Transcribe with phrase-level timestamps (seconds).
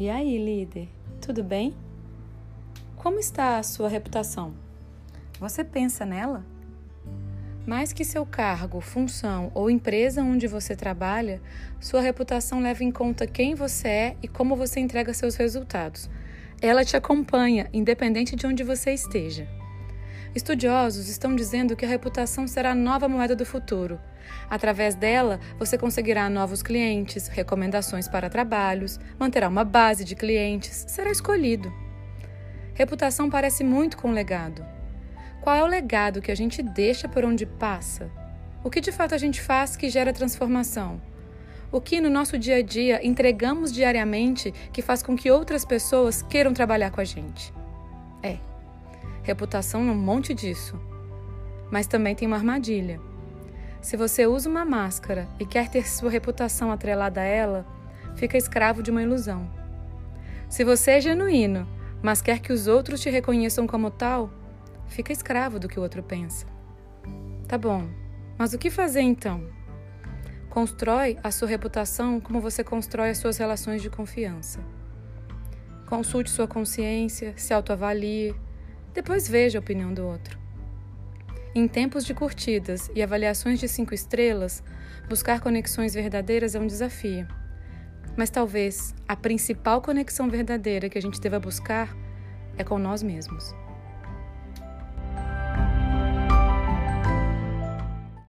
[0.00, 0.88] E aí, líder,
[1.20, 1.74] tudo bem?
[2.96, 4.54] Como está a sua reputação?
[5.38, 6.42] Você pensa nela?
[7.66, 11.38] Mais que seu cargo, função ou empresa onde você trabalha,
[11.78, 16.08] sua reputação leva em conta quem você é e como você entrega seus resultados.
[16.62, 19.46] Ela te acompanha, independente de onde você esteja.
[20.34, 24.00] Estudiosos estão dizendo que a reputação será a nova moeda do futuro.
[24.48, 31.10] Através dela, você conseguirá novos clientes, recomendações para trabalhos, manterá uma base de clientes, será
[31.10, 31.72] escolhido.
[32.74, 34.64] Reputação parece muito com legado.
[35.40, 38.08] Qual é o legado que a gente deixa por onde passa?
[38.62, 41.00] O que de fato a gente faz que gera transformação?
[41.72, 46.22] O que no nosso dia a dia entregamos diariamente que faz com que outras pessoas
[46.22, 47.52] queiram trabalhar com a gente?
[48.22, 48.38] É,
[49.22, 50.80] Reputação é um monte disso.
[51.70, 53.00] Mas também tem uma armadilha.
[53.80, 57.66] Se você usa uma máscara e quer ter sua reputação atrelada a ela,
[58.14, 59.50] fica escravo de uma ilusão.
[60.48, 61.66] Se você é genuíno,
[62.02, 64.30] mas quer que os outros te reconheçam como tal,
[64.86, 66.46] fica escravo do que o outro pensa.
[67.46, 67.88] Tá bom,
[68.38, 69.46] mas o que fazer então?
[70.48, 74.60] Constrói a sua reputação como você constrói as suas relações de confiança.
[75.86, 78.34] Consulte sua consciência, se autoavalie,
[78.92, 80.38] depois veja a opinião do outro.
[81.54, 84.62] Em tempos de curtidas e avaliações de cinco estrelas,
[85.08, 87.26] buscar conexões verdadeiras é um desafio.
[88.16, 91.96] Mas talvez a principal conexão verdadeira que a gente deva buscar
[92.56, 93.54] é com nós mesmos.